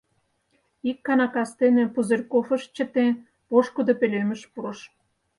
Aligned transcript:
Икана 0.89 1.27
кастене 1.33 1.83
Пузырьков 1.93 2.47
ыш 2.55 2.63
чыте, 2.75 3.05
пошкудо 3.49 3.93
пӧлемыш 3.99 4.41
пурыш. 4.51 4.79